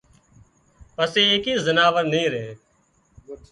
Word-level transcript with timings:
پسي 0.95 1.21
ايڪئي 1.31 1.53
زناور 1.65 2.03
نين 2.11 2.27
ري 2.33 2.45